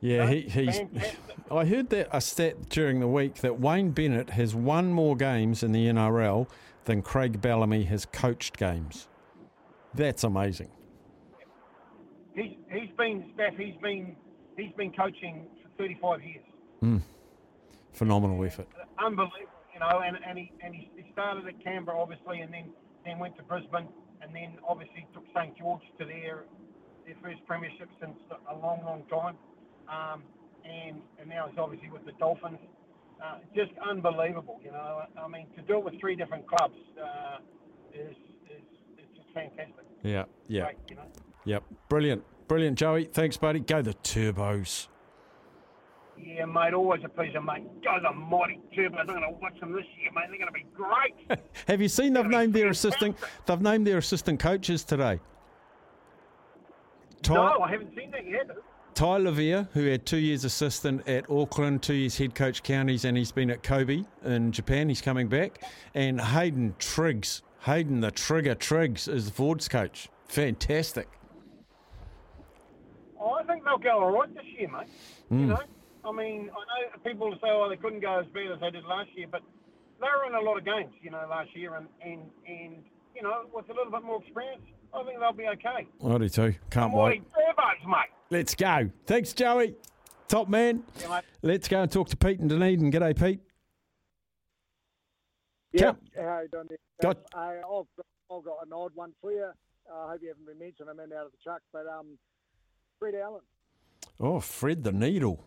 [0.00, 0.78] Yeah, he, he's.
[0.78, 1.18] Fantastic.
[1.50, 5.62] I heard that a stat during the week that Wayne Bennett has won more games
[5.62, 6.48] in the NRL
[6.84, 9.08] than Craig Bellamy has coached games.
[9.94, 10.70] That's amazing.
[12.34, 13.56] He's he's been Steph.
[13.56, 14.14] He's been
[14.56, 16.44] he's been coaching for 35 years.
[16.84, 17.00] Mm.
[17.92, 18.68] Phenomenal effort.
[18.98, 20.02] Unbelievable, you know.
[20.04, 22.70] And, and he and he, he started at Canberra obviously, and then
[23.06, 23.88] then went to Brisbane,
[24.26, 26.44] and then obviously took St George to their
[27.06, 28.16] their first premiership since
[28.50, 29.36] a long long time.
[29.88, 30.22] Um,
[30.64, 32.58] and and now he's obviously with the Dolphins.
[33.22, 35.02] Uh, just unbelievable, you know.
[35.18, 37.38] I mean, to do it with three different clubs uh,
[37.94, 38.16] is
[38.50, 38.66] is
[38.98, 39.86] is just fantastic.
[40.02, 40.64] Yeah, yeah.
[40.64, 41.06] Great, you know.
[41.44, 41.64] Yep.
[41.88, 42.24] Brilliant.
[42.48, 43.04] Brilliant, Joey.
[43.04, 43.60] Thanks, buddy.
[43.60, 44.88] Go the Turbos.
[46.18, 47.64] Yeah, mate, always a pleasure, mate.
[47.82, 48.98] Go the mighty Turbos.
[49.00, 50.24] I'm going to watch them this year, mate.
[50.28, 51.40] They're going to be great.
[51.68, 55.20] Have you seen they've named their assistant they've named their assistant coaches today?
[57.22, 58.50] Ty, no, I haven't seen that yet.
[58.94, 63.16] Ty Levere, who had two years assistant at Auckland, two years head coach counties, and
[63.16, 64.88] he's been at Kobe in Japan.
[64.88, 65.62] He's coming back.
[65.94, 70.08] And Hayden Triggs, Hayden the Trigger Triggs, is the Fords coach.
[70.28, 71.08] Fantastic.
[73.20, 74.86] I think they'll go all right this year, mate.
[75.30, 75.48] You Mm.
[75.48, 75.58] know,
[76.06, 78.84] I mean, I know people say, oh, they couldn't go as bad as they did
[78.84, 79.42] last year, but
[80.00, 82.76] they were in a lot of games, you know, last year, and, and, and
[83.14, 84.62] you know, with a little bit more experience,
[84.94, 85.86] I think they'll be okay.
[86.04, 86.54] I do too.
[86.70, 87.22] Can't Mighty wait.
[87.32, 88.10] Turbos, mate.
[88.30, 88.90] Let's go.
[89.06, 89.74] Thanks, Joey.
[90.28, 90.82] Top man.
[91.00, 91.20] Yeah.
[91.42, 92.90] Let's go and talk to Pete and Dunedin.
[92.92, 93.40] G'day, Pete.
[95.72, 95.98] Yeah, Come.
[96.16, 96.66] how you doing?
[96.68, 96.78] there?
[97.02, 99.50] Got- Uh, I've, got, I've got an odd one for you.
[99.90, 100.88] Uh, I hope you haven't been mentioned.
[100.88, 102.18] I'm in out of the truck, but um,
[102.98, 103.42] Fred Allen.
[104.18, 105.44] Oh, Fred the Needle.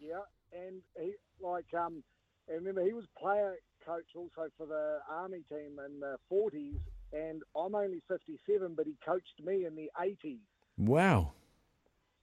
[0.00, 2.02] Yeah, and he like um,
[2.48, 6.78] and remember he was player coach also for the army team in the 40s,
[7.12, 10.38] and I'm only 57, but he coached me in the 80s.
[10.76, 11.32] Wow.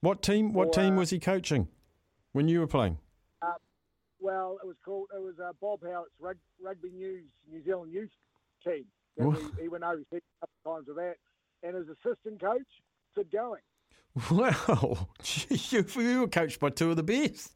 [0.00, 0.52] What team?
[0.52, 1.68] What For, team uh, was he coaching
[2.32, 2.98] when you were playing?
[3.42, 3.54] Uh,
[4.20, 8.10] well, it was called it was uh, Bob Howitt's rug, Rugby News New Zealand youth
[8.64, 8.84] team.
[9.18, 11.16] He, he went overseas a couple of times with that,
[11.62, 12.66] and his assistant coach,
[13.16, 13.62] Sid Going.
[14.30, 15.08] Wow,
[15.48, 17.55] you, you were coached by two of the best.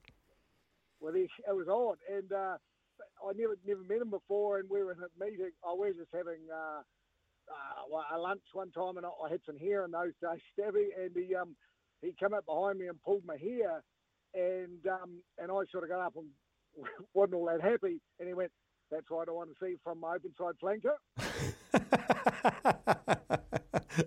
[1.01, 2.57] Well, it was odd, and uh,
[3.27, 5.51] I never never met him before, and we were in a meeting.
[5.65, 6.83] I was just having uh,
[7.51, 10.89] uh, a lunch one time, and I, I had some hair in those days, Stabby,
[10.99, 11.57] and he um,
[12.03, 13.83] he came up behind me and pulled my hair,
[14.35, 16.29] and um, and I sort of got up and
[17.15, 18.53] wasn't all that happy, and he went,
[18.91, 20.97] "That's what I don't want to see from my open side flanker."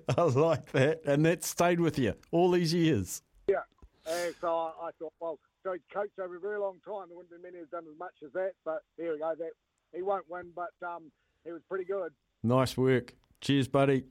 [0.18, 3.22] I like that, and that stayed with you all these years.
[3.48, 3.64] Yeah,
[4.08, 7.08] and so I, I thought, well, so he coached over a very long time.
[7.08, 9.34] There wouldn't be many who've done as much as that, but there we go.
[9.38, 9.52] That
[9.94, 11.12] he won't win, but um,
[11.46, 12.12] he was pretty good.
[12.44, 13.14] Nice work.
[13.42, 14.04] Cheers, buddy.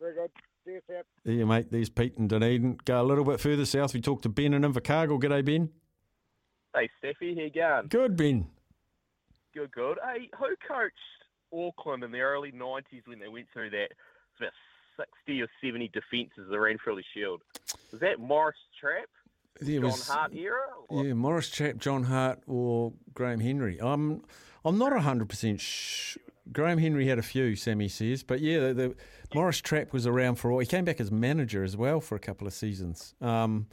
[0.00, 0.30] Very good.
[0.64, 1.04] Cheers, Seth.
[1.24, 1.70] There you mate.
[1.70, 2.78] There's Pete and Dunedin.
[2.84, 3.94] Go a little bit further south.
[3.94, 5.20] We talked to Ben in Invercargill.
[5.20, 5.70] G'day, Ben.
[6.74, 7.86] Hey, Steffi, how you going?
[7.88, 8.46] Good, Ben.
[9.54, 9.98] Good, good.
[10.04, 10.94] Hey, who coached
[11.52, 13.88] Auckland in the early 90s when they went through that?
[13.90, 14.52] It's about
[15.26, 17.42] 60 or 70 defences of the Ranfurly Shield.
[17.90, 19.08] Was that Maurice Trapp?
[19.60, 20.60] There John was- Hart era?
[20.88, 23.78] or- Yeah, Maurice Trapp, John Hart, or Graham Henry.
[23.80, 24.22] I'm,
[24.64, 25.60] I'm not hundred percent.
[25.60, 26.16] Sh-
[26.52, 28.94] Graham Henry had a few, Sammy says, but yeah, the, the
[29.34, 30.60] Maurice Trapp was around for a while.
[30.60, 33.14] He came back as manager as well for a couple of seasons.
[33.20, 33.66] Um,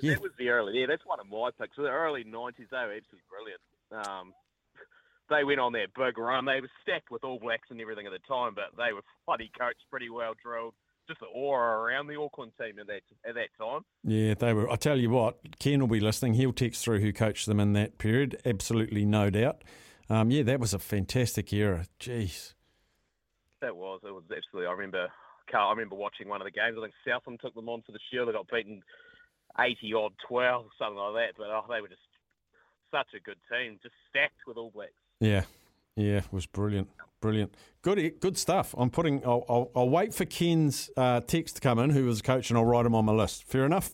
[0.00, 1.76] yeah, That was the early, yeah, that's one of my picks.
[1.76, 3.60] The early 90s, they were absolutely brilliant.
[4.08, 4.32] Um,
[5.30, 6.44] they went on that big run.
[6.46, 9.50] They were stacked with All Blacks and everything at the time, but they were bloody
[9.58, 10.74] coached, pretty well drilled.
[11.06, 13.82] Just the aura around the Auckland team at that at that time.
[14.04, 14.70] Yeah, they were.
[14.70, 16.34] I tell you what, Ken will be listening.
[16.34, 18.40] He'll text through who coached them in that period.
[18.44, 19.62] Absolutely no doubt.
[20.08, 21.86] Um, yeah, that was a fantastic era.
[21.98, 22.54] Jeez.
[23.60, 24.00] That was.
[24.04, 24.68] It was absolutely.
[24.68, 25.08] I remember.
[25.50, 26.76] Carl, I remember watching one of the games.
[26.76, 28.28] I think Southland took them on for the Shield.
[28.28, 28.82] They got beaten
[29.60, 31.32] eighty odd twelve, something like that.
[31.38, 32.00] But oh, they were just
[32.90, 34.92] such a good team, just stacked with All Blacks.
[35.20, 35.44] Yeah,
[35.96, 36.88] yeah, it was brilliant,
[37.20, 38.74] brilliant, good, good stuff.
[38.76, 39.24] I'm putting.
[39.24, 42.50] I'll, I'll, I'll wait for Ken's uh, text to come in, who was a coach,
[42.50, 43.44] and I'll write him on my list.
[43.44, 43.92] Fair enough.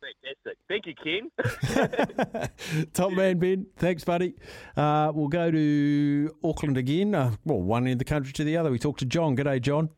[0.00, 0.58] Fantastic.
[0.68, 2.86] Thank you, Ken.
[2.92, 3.66] Top man, Ben.
[3.76, 4.34] Thanks, buddy.
[4.76, 7.14] Uh, we'll go to Auckland again.
[7.14, 8.70] Uh, well, one end of the country to the other.
[8.70, 9.36] We talked to John.
[9.36, 9.90] G'day, John.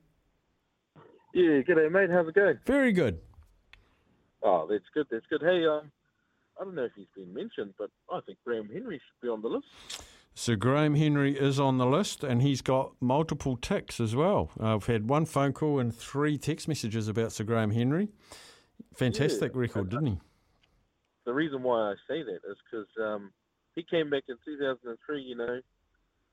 [1.34, 2.10] Yeah, g'day, mate.
[2.10, 2.58] How's it going?
[2.66, 3.20] Very good.
[4.42, 5.06] Oh, that's good.
[5.10, 5.42] That's good.
[5.42, 5.90] Hey, um,
[6.60, 9.42] I don't know if he's been mentioned, but I think Graham Henry should be on
[9.42, 9.66] the list.
[10.34, 14.50] So Graham Henry is on the list, and he's got multiple ticks as well.
[14.58, 18.08] I've had one phone call and three text messages about Sir Graham Henry.
[18.94, 19.60] Fantastic Yeah.
[19.60, 20.20] record, didn't he?
[21.24, 23.32] The reason why I say that is because um,
[23.74, 25.60] he came back in 2003, you know,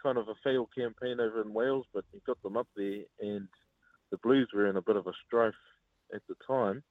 [0.02, 3.48] kind of a failed campaign over in Wales, but he got them up there, and
[4.12, 5.54] the Blues were in a bit of a strife
[6.14, 6.84] at the time,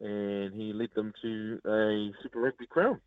[0.00, 3.00] and he led them to a Super Rugby crown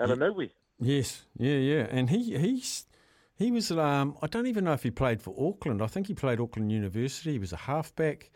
[0.00, 0.48] out of nowhere.
[0.80, 2.86] Yes, yeah, yeah, and he he's
[3.36, 3.70] he was.
[3.70, 5.82] Um, I don't even know if he played for Auckland.
[5.82, 7.32] I think he played Auckland University.
[7.32, 8.30] He was a halfback,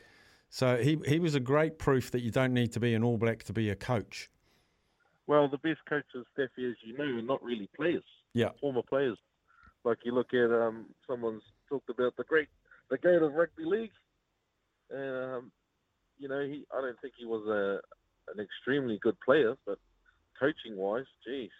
[0.50, 3.16] so he he was a great proof that you don't need to be an All
[3.16, 4.30] Black to be a coach.
[5.26, 8.04] Well, the best coaches, Steffi, as you know, are not really players.
[8.34, 8.50] Yeah.
[8.60, 9.16] Former players.
[9.84, 12.48] Like you look at um, someone's talked about the great,
[12.90, 13.90] the goat of rugby league.
[14.90, 15.52] And, um,
[16.18, 16.66] you know, he.
[16.76, 17.80] I don't think he was a
[18.32, 19.78] an extremely good player, but
[20.38, 21.50] coaching wise, geez.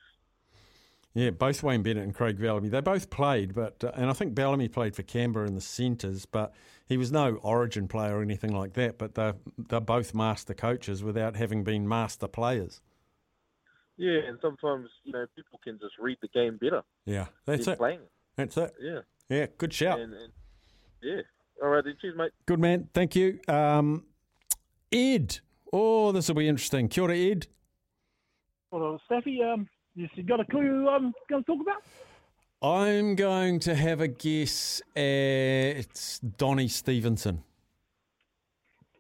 [1.15, 2.69] Yeah, both Wayne Bennett and Craig Bellamy.
[2.69, 6.27] They both played, but uh, and I think Bellamy played for Canberra in the centres,
[6.27, 6.53] but
[6.87, 8.99] he was no Origin player or anything like that.
[8.99, 12.81] But they're they're both master coaches without having been master players.
[13.97, 16.83] Yeah, and sometimes you know people can just read the game better.
[17.05, 17.79] Yeah, that's it.
[17.79, 18.01] Playing.
[18.37, 18.75] That's it.
[18.81, 19.01] Yeah.
[19.29, 20.01] Yeah, good shout.
[20.01, 20.33] And, and
[21.03, 21.21] yeah.
[21.63, 21.95] All right, then.
[22.01, 22.33] Cheers, mate.
[22.47, 22.89] Good man.
[22.93, 23.39] Thank you.
[23.49, 24.05] Um,
[24.93, 25.39] Ed.
[25.73, 26.89] Oh, this will be interesting.
[26.89, 27.47] Kia ora, Ed.
[28.71, 31.83] Well, Staffy, um, you got a clue who I'm going to talk about?
[32.63, 37.43] I'm going to have a guess at Donny Stevenson.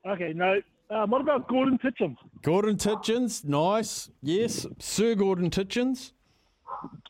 [0.06, 0.60] Okay, no.
[0.90, 2.16] Um, what about Gordon Tietjens?
[2.42, 4.10] Gordon Tietjens, nice.
[4.22, 6.12] Yes, Sir Gordon Tietjens.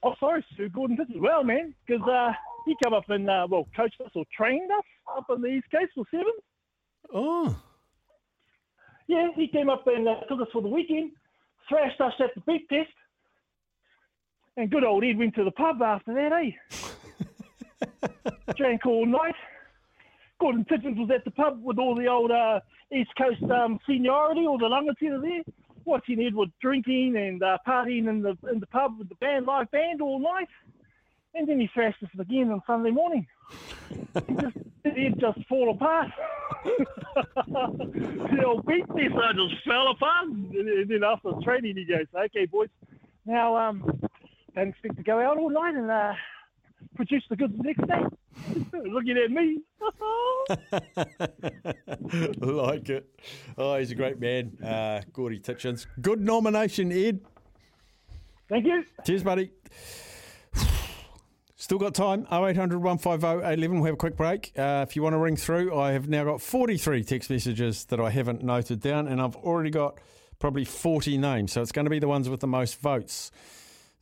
[0.04, 1.20] Oh, sorry, Sir Gordon Tietjens.
[1.20, 2.32] Well, man, because uh,
[2.66, 4.84] he came up and, uh, well, coached us or trained us
[5.16, 6.32] up in the East Coast for seven.
[7.12, 7.56] Oh.
[9.08, 11.10] Yeah, he came up and uh, took us for the weekend,
[11.68, 12.90] thrashed us at the beep test.
[14.56, 18.08] And good old Ed went to the pub after that, eh?
[18.56, 19.34] Drank all night.
[20.40, 22.60] Gordon Tietjens was at the pub with all the old uh,
[22.92, 28.22] East Coast um, seniority, all the Rangatira there, watching Edward drinking and uh, partying in
[28.22, 30.48] the in the pub with the band, live band all night.
[31.34, 33.26] And then he thrashed us again on Sunday morning.
[34.28, 36.10] He just, Ed just fall apart.
[37.46, 40.28] the old beep test I just fell apart.
[40.28, 42.68] And then after the training, he goes, "Okay, boys,
[43.26, 43.82] now um,
[44.54, 46.12] don't expect to go out all night and uh,
[46.94, 48.02] produce the goods the next day."
[48.90, 49.60] Looking at me.
[52.40, 53.08] like it.
[53.56, 55.86] Oh, he's a great man, uh, Gordy Tietjens.
[56.00, 57.20] Good nomination, Ed.
[58.48, 58.84] Thank you.
[59.06, 59.50] Cheers, buddy.
[61.56, 62.26] Still got time.
[62.30, 63.76] 0800 150 811.
[63.76, 64.52] We'll have a quick break.
[64.56, 68.00] Uh, if you want to ring through, I have now got 43 text messages that
[68.00, 69.98] I haven't noted down, and I've already got
[70.38, 71.52] probably 40 names.
[71.52, 73.30] So it's going to be the ones with the most votes.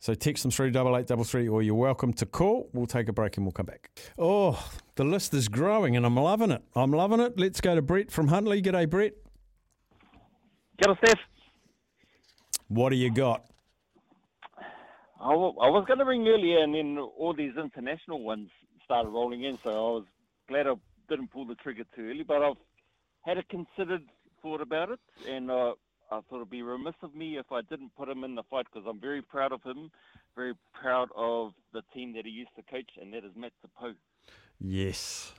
[0.03, 2.69] So text them through double eight double three, or you're welcome to call.
[2.73, 3.89] We'll take a break and we'll come back.
[4.19, 6.61] Oh, the list is growing, and I'm loving it.
[6.75, 7.39] I'm loving it.
[7.39, 8.61] Let's go to Brett from Huntly.
[8.61, 9.13] G'day, Brett.
[10.77, 11.19] G'day, Steph.
[12.67, 13.45] What do you got?
[15.21, 18.49] I, w- I was going to ring earlier, and then all these international ones
[18.83, 20.05] started rolling in, so I was
[20.49, 20.73] glad I
[21.07, 22.23] didn't pull the trigger too early.
[22.23, 22.57] But I've
[23.21, 24.01] had a considered
[24.41, 25.75] thought about it, and uh,
[26.13, 28.67] I thought it'd be remiss of me if I didn't put him in the fight
[28.71, 29.89] because I'm very proud of him,
[30.35, 33.93] very proud of the team that he used to coach, and that is Matt Sapo.
[34.59, 35.33] Yes.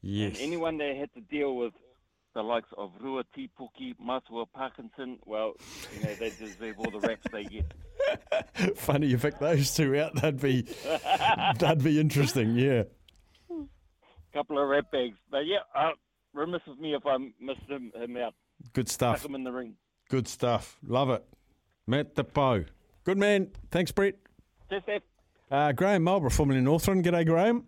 [0.00, 0.36] Yes.
[0.36, 1.72] And anyone that had to deal with
[2.34, 5.54] the likes of Rua Tipuki, Matua Parkinson, well,
[5.94, 8.76] you know, they deserve all the raps they get.
[8.76, 10.14] Funny you pick those two out.
[10.14, 10.62] That'd be
[11.58, 12.54] that'd be interesting.
[12.54, 12.84] Yeah.
[14.32, 15.16] couple of rap bags.
[15.30, 15.90] But yeah, uh,
[16.32, 18.34] remiss of me if I missed him, him out.
[18.72, 19.18] Good stuff.
[19.20, 19.74] Stuck him in the ring.
[20.08, 20.78] Good stuff.
[20.86, 21.24] Love it.
[21.86, 22.66] Matt Depo.
[23.04, 23.50] Good man.
[23.70, 24.14] Thanks, Brett.
[24.68, 25.02] Cheers, Steph.
[25.50, 27.04] Uh, Graham Marlborough, formerly in Northland.
[27.04, 27.64] G'day, Graham.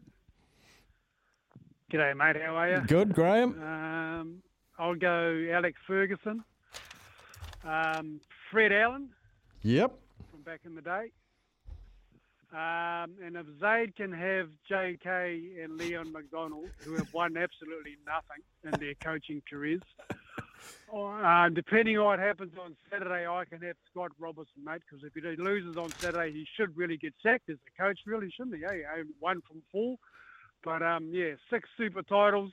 [1.91, 2.37] G'day, mate.
[2.43, 2.81] How are you?
[2.87, 3.61] Good, Graham.
[3.63, 4.43] Um,
[4.79, 6.45] I'll go Alex Ferguson,
[7.65, 9.11] um, Fred Allen
[9.63, 9.93] Yep.
[10.31, 11.11] from back in the day.
[12.53, 18.43] Um, and if Zaid can have JK and Leon MacDonald, who have won absolutely nothing
[18.65, 20.17] in their coaching careers, or,
[20.95, 25.15] uh, depending on what happens on Saturday, I can have Scott Robertson, mate, because if
[25.15, 28.63] he loses on Saturday, he should really get sacked as a coach, really, shouldn't he?
[28.63, 29.03] Hey, eh?
[29.21, 29.97] one from four.
[30.63, 32.53] But um, yeah, six super titles,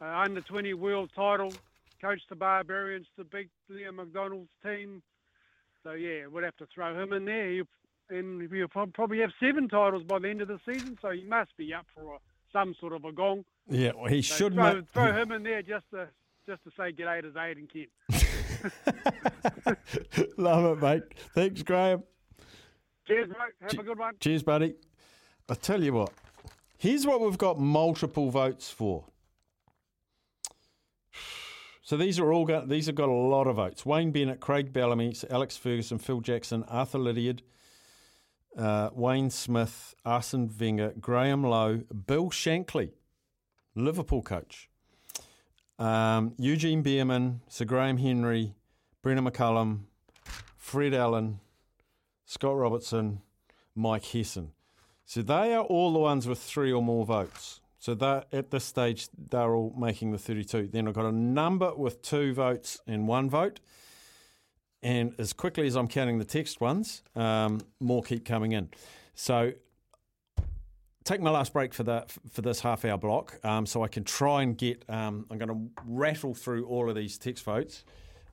[0.00, 1.52] uh, under 20 world title,
[2.00, 5.02] coached the Barbarians to beat Leon MacDonald's team.
[5.82, 7.50] So yeah, we'll have to throw him in there.
[7.50, 7.64] He'll,
[8.10, 10.98] and he'll probably have seven titles by the end of the season.
[11.00, 12.18] So he must be up for a,
[12.52, 13.44] some sort of a gong.
[13.68, 14.84] Yeah, well, he So should throw, make.
[14.92, 16.08] throw him in there just to
[16.46, 17.90] just to say g'day to Zaid and Kent.
[20.38, 21.02] Love it, mate.
[21.34, 22.02] Thanks, Graham.
[23.06, 23.70] Cheers, mate.
[23.70, 24.14] Have a good one.
[24.20, 24.74] Cheers, buddy.
[25.48, 26.10] I tell you what,
[26.78, 29.04] here's what we've got multiple votes for.
[31.86, 33.84] So these are all got these have got a lot of votes.
[33.84, 37.42] Wayne Bennett, Craig Bellamy, Alex Ferguson, Phil Jackson, Arthur Lydiard,
[38.56, 42.92] uh, Wayne Smith, Arsene Wenger, Graham Lowe, Bill Shankly,
[43.74, 44.70] Liverpool coach,
[45.78, 48.54] um, Eugene Bareman, Sir Graham Henry,
[49.02, 49.80] Brendon McCullum,
[50.56, 51.40] Fred Allen,
[52.24, 53.20] Scott Robertson,
[53.74, 54.50] Mike Hesson.
[55.04, 57.60] So they are all the ones with three or more votes.
[57.78, 60.68] So that at this stage they're all making the 32.
[60.72, 63.60] Then I've got a number with two votes and one vote.
[64.82, 68.70] And as quickly as I'm counting the text ones, um, more keep coming in.
[69.14, 69.52] So
[71.04, 74.04] take my last break for the for this half hour block, um, so I can
[74.04, 74.84] try and get.
[74.88, 77.84] Um, I'm going to rattle through all of these text votes.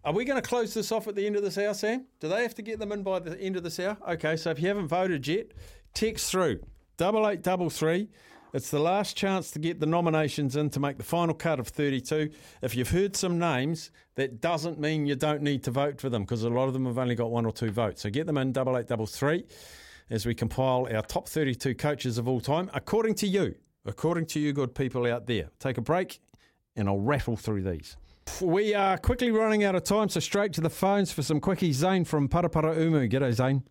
[0.03, 2.05] Are we going to close this off at the end of this hour, Sam?
[2.19, 3.97] Do they have to get them in by the end of this hour?
[4.07, 5.51] Okay, so if you haven't voted yet,
[5.93, 6.62] text through
[6.97, 8.10] double eight double three.
[8.53, 11.69] It's the last chance to get the nominations in to make the final cut of
[11.69, 12.31] 32.
[12.62, 16.23] If you've heard some names, that doesn't mean you don't need to vote for them
[16.23, 18.01] because a lot of them have only got one or two votes.
[18.01, 19.45] So get them in double eight double three
[20.12, 24.39] as we compile our top 32 coaches of all time, according to you, according to
[24.39, 25.50] you good people out there.
[25.58, 26.19] Take a break
[26.76, 27.95] and I'll rattle through these.
[28.41, 31.74] We are quickly running out of time, so straight to the phones for some quickies.
[31.74, 33.10] Zane from Paraparaumu.
[33.10, 33.63] G'day, Zane.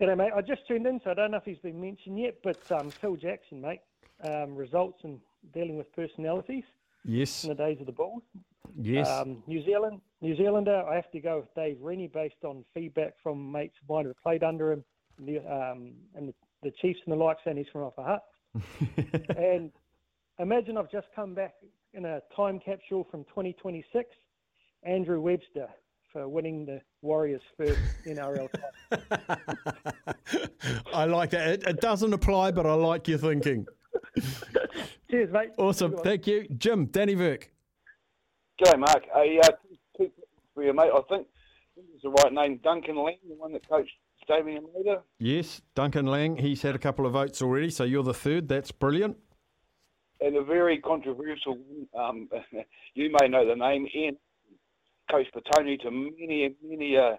[0.00, 0.32] G'day, mate.
[0.36, 2.90] I just tuned in, so I don't know if he's been mentioned yet, but um,
[2.90, 3.80] Phil Jackson, mate,
[4.24, 5.18] um, results in
[5.54, 6.64] dealing with personalities
[7.04, 7.42] Yes.
[7.44, 8.22] in the days of the Bulls.
[8.78, 9.08] Yes.
[9.08, 13.14] Um, New Zealand, New Zealander, I have to go with Dave Rennie based on feedback
[13.22, 14.84] from mates of mine who played under him,
[15.18, 18.24] the, um, and the, the Chiefs and the like saying he's from Upper Hutt.
[19.36, 19.70] and
[20.38, 21.54] imagine I've just come back
[21.94, 24.08] in a time capsule from 2026,
[24.84, 25.68] Andrew Webster
[26.12, 28.48] for winning the Warriors' first NRL
[28.90, 29.38] title.
[30.92, 31.48] I like that.
[31.48, 33.66] It, it doesn't apply, but I like your thinking.
[35.10, 35.50] Cheers, mate.
[35.58, 35.96] Awesome.
[35.98, 36.46] Thank you.
[36.56, 37.48] Jim, Dannevirke.
[38.62, 39.04] G'day, Mark.
[39.14, 39.50] I, uh,
[39.96, 40.10] two
[40.54, 40.90] for you, mate.
[40.92, 41.26] I think
[41.76, 42.60] it's the right name.
[42.62, 43.92] Duncan Laing, the one that coached
[44.28, 45.00] Stadium later.
[45.18, 46.36] Yes, Duncan Laing.
[46.36, 48.48] He's had a couple of votes already, so you're the third.
[48.48, 49.16] That's brilliant.
[50.20, 51.86] And a very controversial one.
[51.98, 52.28] Um,
[52.94, 53.86] you may know the name.
[53.94, 54.18] Ian
[55.10, 57.16] coached Petone to many, many uh,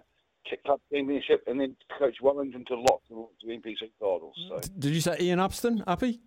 [0.64, 4.34] Club championship and then coached Wellington to lots and lots of NPC titles.
[4.48, 6.20] So, Did you say Ian Upston, Uppy?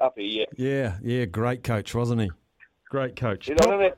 [0.00, 0.44] uppy, yeah.
[0.56, 2.30] Yeah, yeah, great coach, wasn't he?
[2.90, 3.48] Great coach.
[3.48, 3.90] You know,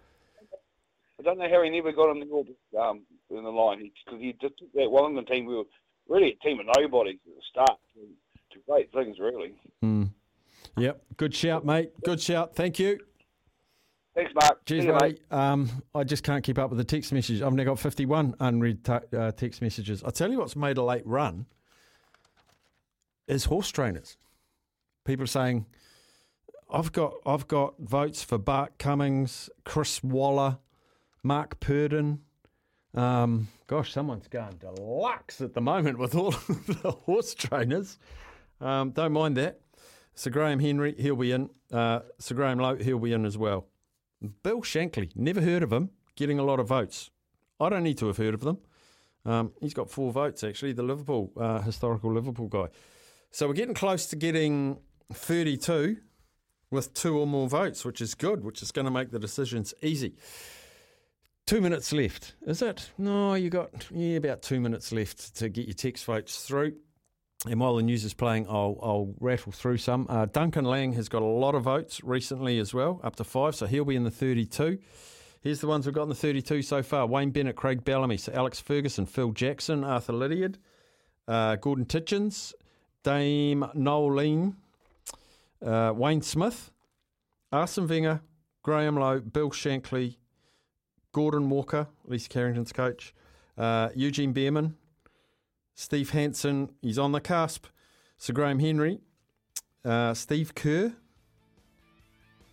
[1.19, 4.21] I, don't know, I how he never got on the um, in the line because
[4.21, 5.47] he just took that Wellington team.
[5.47, 5.65] We were
[6.09, 9.55] really a team of nobodies at the start to, to great things, really.
[9.83, 10.05] Hmm.
[10.77, 11.93] Yep, good shout, mate.
[12.05, 12.55] Good shout.
[12.55, 12.99] Thank you.
[14.15, 14.65] Thanks, Mark.
[14.65, 15.21] Cheers, you, mate.
[15.31, 17.41] Um, I just can't keep up with the text messages.
[17.41, 20.03] I've now got 51 unread ta- uh, text messages.
[20.03, 21.47] I'll tell you what's made a late run
[23.29, 24.17] is horse trainers.
[25.05, 25.67] People are saying,
[26.71, 30.59] I've got I've got votes for Bart Cummings, Chris Waller,
[31.23, 32.21] Mark Purdon.
[32.95, 36.31] Um, gosh, someone's going deluxe at the moment with all
[36.83, 37.99] the horse trainers.
[38.61, 39.61] Um, don't mind that.
[40.15, 41.51] Sir Graham Henry, he'll be in.
[41.73, 43.67] Uh, Sir Graham Lowe, he'll be in as well.
[44.43, 47.11] Bill Shankly, never heard of him, getting a lot of votes.
[47.61, 48.59] I don't need to have heard of them.
[49.25, 52.67] Um, he's got four votes, actually, the Liverpool, uh, historical Liverpool guy.
[53.31, 54.79] So we're getting close to getting
[55.13, 55.99] 32
[56.71, 59.75] with two or more votes, which is good, which is going to make the decisions
[59.83, 60.15] easy.
[61.49, 62.35] Two minutes left.
[62.47, 62.91] Is it?
[62.99, 66.75] No, you got yeah about two minutes left to get your text votes through.
[67.49, 70.07] And while the news is playing, I'll, I'll rattle through some.
[70.11, 73.55] Uh, Duncan Laing has got a lot of votes recently as well, up to five,
[73.55, 74.77] so he'll be in the 32.
[75.41, 78.31] Here's the ones we've got in the 32 so far Wayne Bennett, Craig Bellamy, so
[78.35, 80.59] Alex Ferguson, Phil Jackson, Arthur Lydiard,
[81.29, 82.53] uh, Gordon Tietjens,
[83.05, 84.55] Dame Noeline,
[85.65, 86.73] uh, Wayne Smith,
[87.51, 88.21] Arsene Wenger,
[88.63, 90.17] Graham Lowe, Bill Shankly,
[91.13, 93.15] Gordon Walker, Lisa Carrington's coach,
[93.57, 94.75] uh, Eugene Bareman,
[95.75, 97.67] Steve Hansen, he's on the cusp,
[98.19, 99.01] Sir Graham Henry,
[99.85, 100.93] uh, Steve Kerr,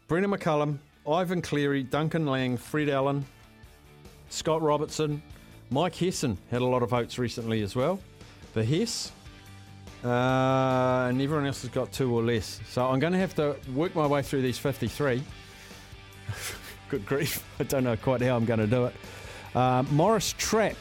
[0.07, 0.77] Brendon McCullum,
[1.09, 3.25] Ivan Cleary, Duncan Laing, Fred Allen,
[4.29, 5.21] Scott Robertson,
[5.69, 7.99] Mike Hesson had a lot of votes recently as well.
[8.53, 9.11] The Hess.
[10.03, 12.59] Uh, and everyone else has got two or less.
[12.69, 15.23] So I'm going to have to work my way through these 53.
[16.89, 17.44] Good grief.
[17.59, 18.95] I don't know quite how I'm going to do it.
[19.53, 20.75] Uh, Maurice Trapp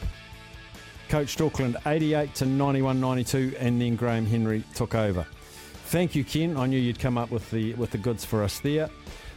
[1.09, 5.25] coached Auckland 88 to 91 92, and then Graham Henry took over.
[5.85, 6.57] Thank you, Ken.
[6.57, 8.89] I knew you'd come up with the with the goods for us there.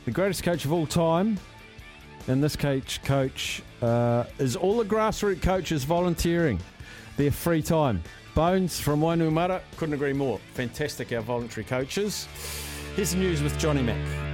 [0.06, 1.38] The greatest coach of all time,
[2.26, 6.58] and this coach coach uh, is all the grassroots coaches volunteering
[7.16, 8.02] their free time.
[8.34, 10.38] Bones from Wainuiomata, couldn't agree more.
[10.54, 12.28] Fantastic, our voluntary coaches.
[12.96, 14.27] Here's the news with Johnny Mack.